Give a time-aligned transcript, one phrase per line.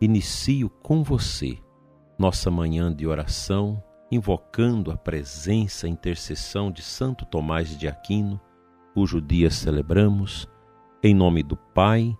[0.00, 1.58] inicio com você
[2.20, 3.82] nossa manhã de oração,
[4.12, 8.38] invocando a presença e intercessão de Santo Tomás de Aquino,
[8.92, 10.46] cujo dia celebramos,
[11.02, 12.14] em nome do Pai,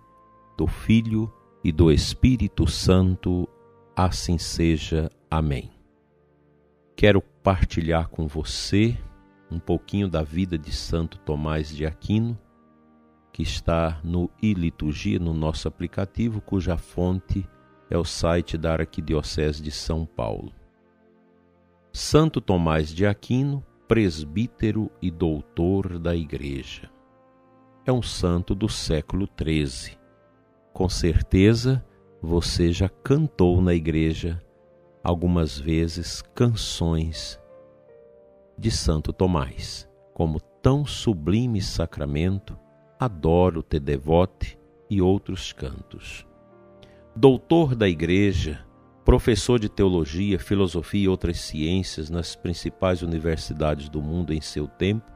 [0.57, 1.31] do Filho
[1.63, 3.47] e do Espírito Santo,
[3.95, 5.07] assim seja.
[5.29, 5.69] Amém.
[6.95, 8.97] Quero partilhar com você
[9.51, 12.35] um pouquinho da vida de Santo Tomás de Aquino,
[13.31, 17.60] que está no e-liturgia, no nosso aplicativo, cuja fonte é
[17.97, 20.53] o site da Arquidiocese de São Paulo.
[21.91, 26.89] Santo Tomás de Aquino, presbítero e doutor da Igreja.
[27.85, 29.97] É um santo do século XIII.
[30.71, 31.85] Com certeza
[32.21, 34.41] você já cantou na igreja
[35.03, 37.37] algumas vezes canções
[38.57, 42.57] de Santo Tomás, como tão sublime sacramento,
[42.97, 44.57] adoro te devote
[44.89, 46.25] e outros cantos
[47.15, 48.65] doutor da Igreja,
[49.03, 55.11] professor de teologia, filosofia e outras ciências nas principais universidades do mundo em seu tempo,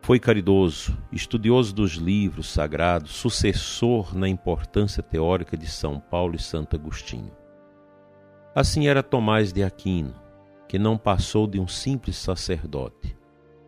[0.00, 6.76] foi caridoso, estudioso dos livros sagrados, sucessor na importância teórica de São Paulo e Santo
[6.76, 7.32] Agostinho.
[8.54, 10.14] Assim era Tomás de Aquino,
[10.68, 13.16] que não passou de um simples sacerdote.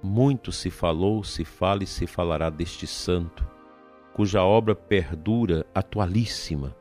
[0.01, 3.48] Muito se falou, se fala e se falará deste santo
[4.19, 6.75] cuja obra perdura atualíssima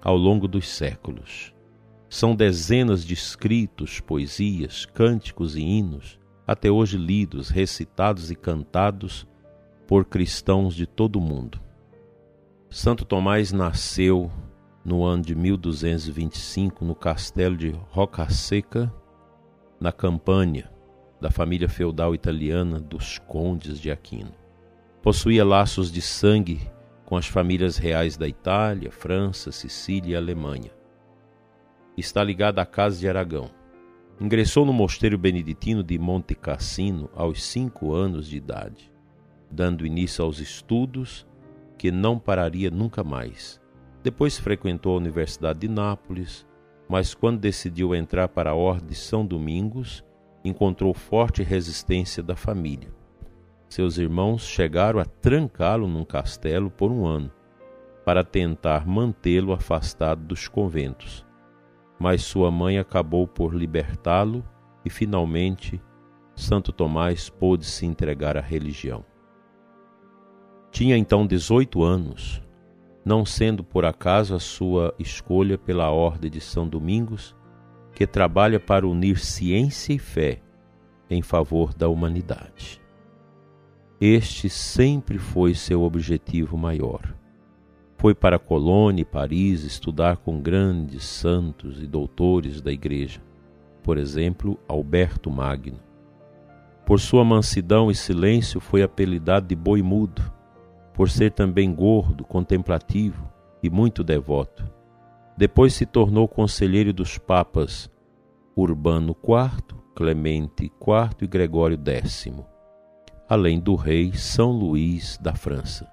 [0.00, 1.54] ao longo dos séculos.
[2.08, 9.28] São dezenas de escritos, poesias, cânticos e hinos, até hoje lidos, recitados e cantados
[9.86, 11.60] por cristãos de todo o mundo.
[12.70, 14.32] Santo Tomás nasceu
[14.82, 18.90] no ano de 1225 no castelo de Roccaseca,
[19.78, 20.72] na Campânia,
[21.20, 24.32] da família feudal italiana dos condes de Aquino.
[25.02, 26.77] Possuía laços de sangue
[27.08, 30.70] com as famílias reais da Itália, França, Sicília e Alemanha.
[31.96, 33.50] Está ligada à Casa de Aragão.
[34.20, 38.92] Ingressou no mosteiro beneditino de Monte Cassino aos cinco anos de idade,
[39.50, 41.26] dando início aos estudos
[41.78, 43.58] que não pararia nunca mais.
[44.02, 46.46] Depois frequentou a Universidade de Nápoles,
[46.90, 50.04] mas quando decidiu entrar para a Ordem de São Domingos,
[50.44, 52.97] encontrou forte resistência da família.
[53.68, 57.30] Seus irmãos chegaram a trancá-lo num castelo por um ano,
[58.04, 61.26] para tentar mantê-lo afastado dos conventos.
[61.98, 64.42] Mas sua mãe acabou por libertá-lo
[64.84, 65.80] e finalmente
[66.34, 69.04] Santo Tomás pôde se entregar à religião.
[70.70, 72.42] Tinha então 18 anos,
[73.04, 77.36] não sendo por acaso a sua escolha pela Ordem de São Domingos,
[77.92, 80.40] que trabalha para unir ciência e fé
[81.10, 82.80] em favor da humanidade.
[84.00, 87.02] Este sempre foi seu objetivo maior.
[87.96, 93.20] Foi para Colônia e Paris estudar com grandes santos e doutores da Igreja,
[93.82, 95.80] por exemplo, Alberto Magno.
[96.86, 100.22] Por sua mansidão e silêncio foi apelidado de boi mudo,
[100.94, 103.28] por ser também gordo, contemplativo
[103.60, 104.64] e muito devoto.
[105.36, 107.90] Depois se tornou conselheiro dos papas
[108.56, 112.28] Urbano IV, Clemente IV e Gregório X
[113.28, 115.86] além do rei São Luís da França.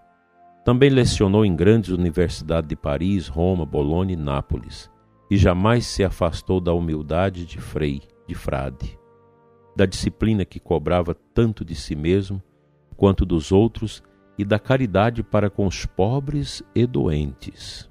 [0.64, 4.90] Também lecionou em grandes universidades de Paris, Roma, Bolonha e Nápoles,
[5.30, 8.98] e jamais se afastou da humildade de frei, de frade,
[9.76, 12.42] da disciplina que cobrava tanto de si mesmo
[12.96, 14.02] quanto dos outros
[14.38, 17.90] e da caridade para com os pobres e doentes.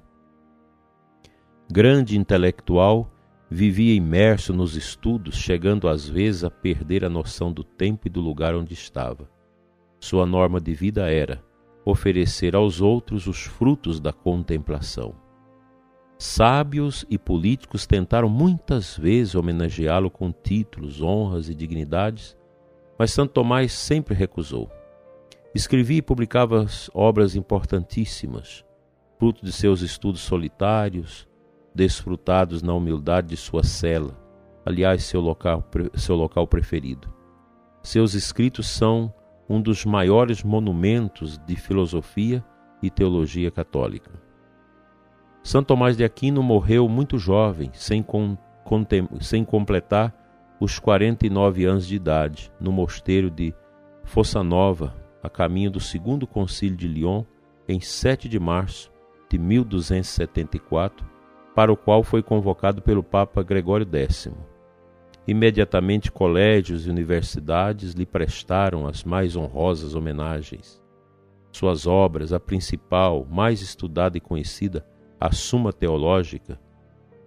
[1.71, 3.11] Grande intelectual,
[3.49, 8.21] vivia imerso nos estudos, chegando às vezes a perder a noção do tempo e do
[8.21, 9.34] lugar onde estava.
[10.05, 11.43] Sua norma de vida era
[11.83, 15.15] oferecer aos outros os frutos da contemplação.
[16.15, 22.37] Sábios e políticos tentaram muitas vezes homenageá-lo com títulos, honras e dignidades,
[22.99, 24.69] mas Santo Tomás sempre recusou.
[25.55, 28.63] Escrevia e publicava obras importantíssimas,
[29.17, 31.27] fruto de seus estudos solitários,
[31.73, 34.15] desfrutados na humildade de sua cela,
[34.63, 37.11] aliás, seu local, seu local preferido.
[37.81, 39.11] Seus escritos são
[39.49, 42.43] um dos maiores monumentos de filosofia
[42.81, 44.11] e teologia católica.
[45.43, 48.35] Santo Tomás de Aquino morreu muito jovem, sem, com,
[49.21, 50.13] sem completar
[50.59, 53.53] os 49 anos de idade, no mosteiro de
[54.03, 57.23] Fossa Nova, a caminho do segundo concílio de Lyon,
[57.67, 58.91] em 7 de março
[59.29, 61.05] de 1274,
[61.55, 64.31] para o qual foi convocado pelo Papa Gregório X.
[65.27, 70.79] Imediatamente colégios e universidades lhe prestaram as mais honrosas homenagens.
[71.51, 74.85] Suas obras, a principal, mais estudada e conhecida,
[75.19, 76.59] a Suma Teológica,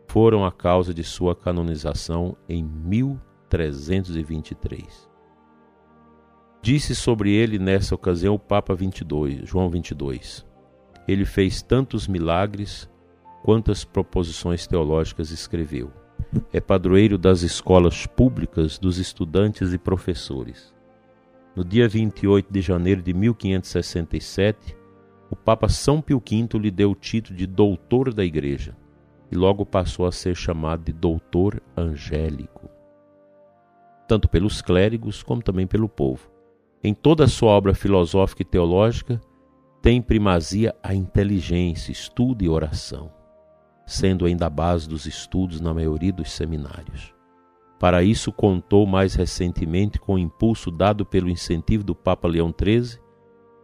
[0.07, 5.09] foram a causa de sua canonização em 1323.
[6.63, 10.47] Disse sobre ele nessa ocasião o Papa 22, João 22.
[11.07, 12.87] Ele fez tantos milagres
[13.43, 15.91] quantas proposições teológicas escreveu.
[16.53, 20.75] É padroeiro das escolas públicas, dos estudantes e professores.
[21.57, 24.77] No dia 28 de janeiro de 1567,
[25.31, 28.77] o Papa São Pio V lhe deu o título de doutor da Igreja
[29.31, 32.69] e logo passou a ser chamado de doutor angélico,
[34.07, 36.31] tanto pelos clérigos como também pelo povo.
[36.83, 39.21] Em toda a sua obra filosófica e teológica,
[39.83, 43.11] tem primazia a inteligência, estudo e oração,
[43.89, 47.15] sendo ainda a base dos estudos na maioria dos seminários.
[47.81, 53.01] Para isso, contou mais recentemente com o impulso dado pelo incentivo do Papa Leão XIII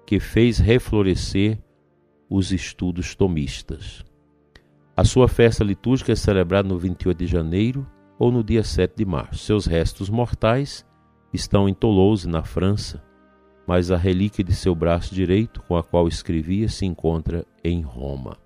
[0.06, 1.58] que fez reflorescer
[2.28, 4.04] os estudos tomistas.
[4.96, 7.86] A sua festa litúrgica é celebrada no 28 de janeiro
[8.18, 9.44] ou no dia 7 de março.
[9.44, 10.86] Seus restos mortais
[11.32, 13.02] estão em Toulouse, na França,
[13.66, 18.43] mas a relíquia de seu braço direito, com a qual escrevia, se encontra em Roma.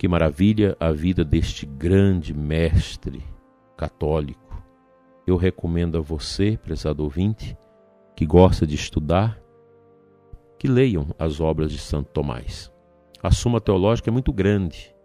[0.00, 3.22] Que maravilha a vida deste grande mestre
[3.76, 4.64] católico.
[5.26, 7.54] Eu recomendo a você, prezado ouvinte,
[8.16, 9.38] que gosta de estudar,
[10.58, 12.72] que leiam as obras de Santo Tomás.
[13.22, 14.96] A Suma Teológica é muito grande,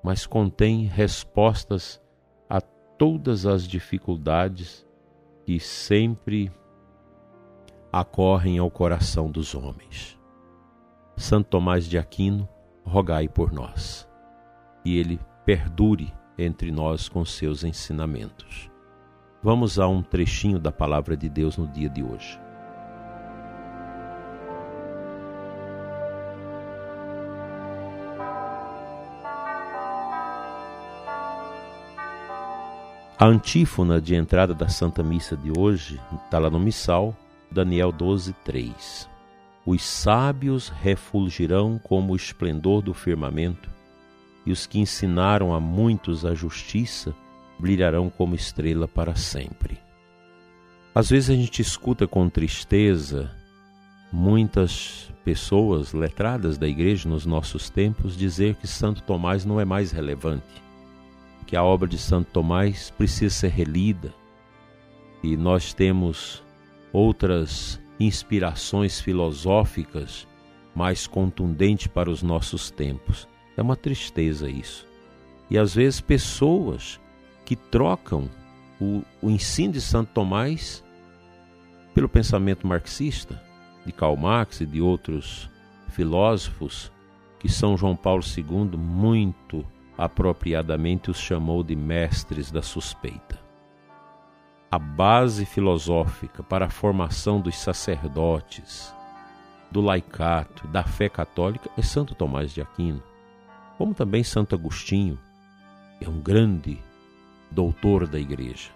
[0.00, 2.00] mas contém respostas
[2.48, 4.86] a todas as dificuldades
[5.44, 6.52] que sempre
[7.92, 10.16] acorrem ao coração dos homens.
[11.16, 12.48] Santo Tomás de Aquino,
[12.84, 14.08] rogai por nós,
[14.84, 18.70] e ele perdure entre nós com seus ensinamentos.
[19.42, 22.38] Vamos a um trechinho da palavra de Deus no dia de hoje.
[33.18, 37.14] A antífona de entrada da Santa Missa de hoje está lá no Missal,
[37.50, 39.10] Daniel 12, 3.
[39.66, 43.68] Os sábios refulgirão como o esplendor do firmamento,
[44.44, 47.14] e os que ensinaram a muitos a justiça
[47.58, 49.78] brilharão como estrela para sempre.
[50.94, 53.30] Às vezes a gente escuta com tristeza
[54.12, 59.92] muitas pessoas letradas da igreja nos nossos tempos dizer que Santo Tomás não é mais
[59.92, 60.70] relevante
[61.50, 64.14] que a obra de Santo Tomás precisa ser relida
[65.20, 66.44] e nós temos
[66.92, 70.28] outras inspirações filosóficas
[70.76, 73.26] mais contundentes para os nossos tempos.
[73.56, 74.86] É uma tristeza isso.
[75.50, 77.00] E às vezes pessoas
[77.44, 78.30] que trocam
[78.80, 80.84] o, o ensino de Santo Tomás
[81.94, 83.42] pelo pensamento marxista,
[83.84, 85.50] de Karl Marx e de outros
[85.88, 86.92] filósofos,
[87.38, 89.66] que São João Paulo II muito
[89.98, 93.38] apropriadamente os chamou de mestres da suspeita.
[94.70, 98.94] A base filosófica para a formação dos sacerdotes,
[99.70, 103.02] do laicato, da fé católica é Santo Tomás de Aquino,
[103.80, 105.18] como também Santo Agostinho,
[106.02, 106.78] é um grande
[107.50, 108.68] doutor da igreja.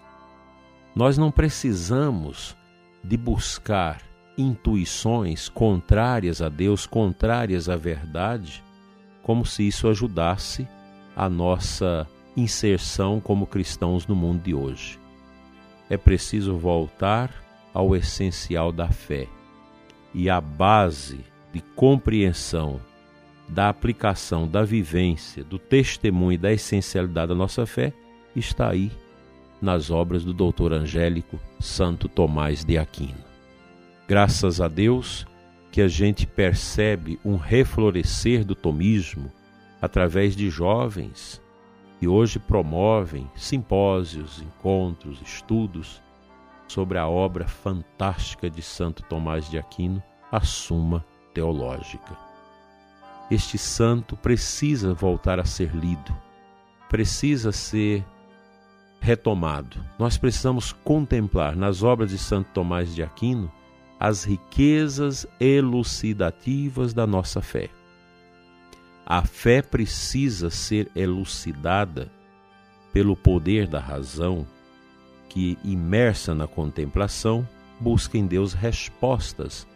[0.96, 2.56] Nós não precisamos
[3.04, 4.00] de buscar
[4.38, 8.64] intuições contrárias a Deus, contrárias à verdade,
[9.22, 10.66] como se isso ajudasse
[11.14, 14.98] a nossa inserção como cristãos no mundo de hoje.
[15.90, 17.30] É preciso voltar
[17.74, 19.28] ao essencial da fé
[20.14, 21.20] e a base
[21.52, 22.80] de compreensão
[23.48, 27.92] da aplicação, da vivência, do testemunho da essencialidade da nossa fé
[28.34, 28.90] está aí
[29.60, 33.24] nas obras do doutor angélico Santo Tomás de Aquino.
[34.08, 35.26] Graças a Deus
[35.70, 39.32] que a gente percebe um reflorescer do tomismo
[39.80, 41.42] através de jovens
[41.98, 46.02] que hoje promovem simpósios, encontros, estudos
[46.68, 52.33] sobre a obra fantástica de Santo Tomás de Aquino, a Suma Teológica.
[53.30, 56.14] Este santo precisa voltar a ser lido,
[56.88, 58.04] precisa ser
[59.00, 59.84] retomado.
[59.98, 63.50] Nós precisamos contemplar nas obras de Santo Tomás de Aquino
[63.98, 67.70] as riquezas elucidativas da nossa fé
[69.06, 72.10] A fé precisa ser elucidada
[72.92, 74.46] pelo poder da razão,
[75.28, 77.48] que, imersa na contemplação,
[77.80, 79.66] busca em Deus respostas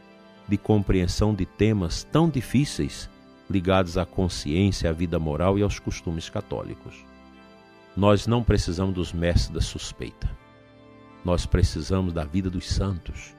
[0.46, 3.10] de compreensão de temas tão difíceis
[3.50, 7.04] ligados à consciência, à vida moral e aos costumes católicos.
[7.96, 10.28] Nós não precisamos dos mestres da suspeita.
[11.24, 13.34] Nós precisamos da vida dos santos,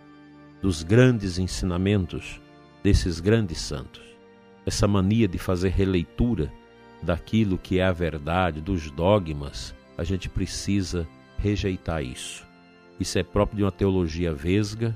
[0.62, 2.42] dos grandes ensinamentos
[2.84, 4.04] desses grandes santos.
[4.66, 6.52] Essa mania de fazer releitura
[7.02, 12.46] daquilo que é a verdade, dos dogmas, a gente precisa rejeitar isso.
[13.00, 14.96] Isso é próprio de uma teologia vesga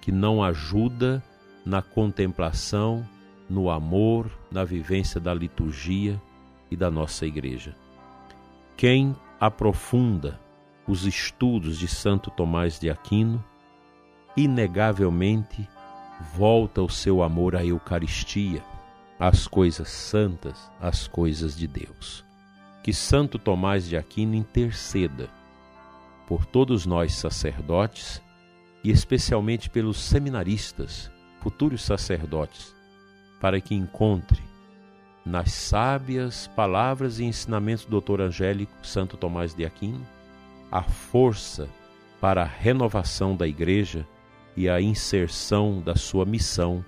[0.00, 1.22] que não ajuda
[1.64, 3.06] na contemplação,
[3.48, 6.20] no amor, na vivência da liturgia
[6.70, 7.74] e da nossa igreja.
[8.76, 10.38] Quem aprofunda
[10.86, 13.44] os estudos de Santo Tomás de Aquino,
[14.36, 15.68] inegavelmente
[16.34, 18.62] volta o seu amor à Eucaristia,
[19.18, 22.24] às coisas santas, às coisas de Deus.
[22.82, 25.28] Que Santo Tomás de Aquino interceda
[26.26, 28.22] por todos nós sacerdotes
[28.82, 32.74] e especialmente pelos seminaristas, futuros sacerdotes,
[33.40, 34.42] para que encontre
[35.24, 38.22] nas sábias palavras e ensinamentos do Dr.
[38.22, 40.06] Angélico Santo Tomás de Aquino
[40.70, 41.68] a força
[42.20, 44.06] para a renovação da Igreja
[44.56, 46.84] e a inserção da sua missão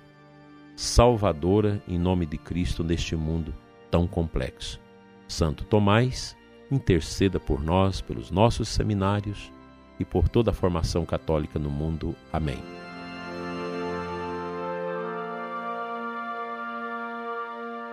[0.75, 3.55] salvadora em nome de Cristo neste mundo
[3.91, 4.81] tão complexo.
[5.29, 6.37] Santo Tomás,
[6.71, 9.53] interceda por nós, pelos nossos seminários
[9.99, 12.15] e por toda a formação católica no mundo.
[12.33, 12.80] Amém.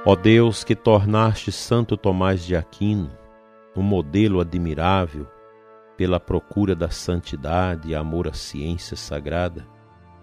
[0.05, 3.11] Ó Deus, que tornaste Santo Tomás de Aquino
[3.77, 5.27] um modelo admirável
[5.95, 9.67] pela procura da santidade e amor à ciência sagrada,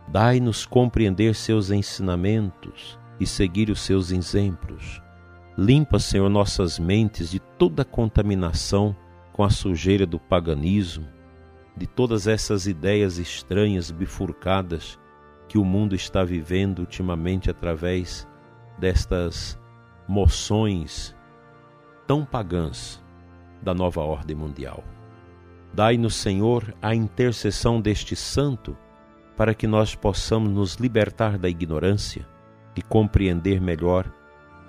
[0.09, 5.01] dai-nos compreender seus ensinamentos e seguir os seus exemplos.
[5.57, 8.97] Limpa, Senhor, nossas mentes de toda contaminação
[9.33, 11.07] com a sujeira do paganismo,
[11.77, 14.99] de todas essas ideias estranhas bifurcadas
[15.49, 18.27] que o mundo está vivendo ultimamente através
[18.79, 19.59] destas
[20.07, 21.15] moções
[22.07, 23.03] tão pagãs
[23.63, 24.85] da nova ordem mundial.
[25.73, 28.77] Dai-nos, Senhor, a intercessão deste santo,
[29.37, 32.27] para que nós possamos nos libertar da ignorância
[32.77, 34.09] e compreender melhor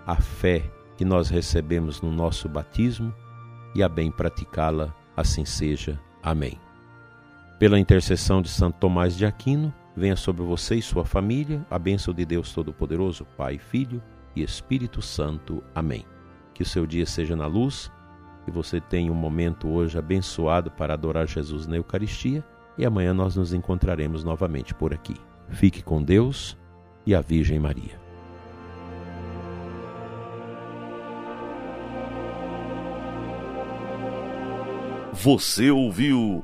[0.05, 0.63] a fé
[0.95, 3.13] que nós recebemos no nosso batismo
[3.75, 5.99] e a bem praticá-la, assim seja.
[6.23, 6.59] Amém.
[7.59, 12.13] Pela intercessão de Santo Tomás de Aquino, venha sobre você e sua família a bênção
[12.13, 14.01] de Deus Todo-Poderoso, Pai, Filho
[14.35, 15.63] e Espírito Santo.
[15.73, 16.05] Amém.
[16.53, 17.91] Que o seu dia seja na luz
[18.45, 22.45] que você tenha um momento hoje abençoado para adorar Jesus na Eucaristia
[22.77, 25.15] e amanhã nós nos encontraremos novamente por aqui.
[25.49, 26.55] Fique com Deus
[27.05, 27.99] e a Virgem Maria.
[35.11, 36.43] Você ouviu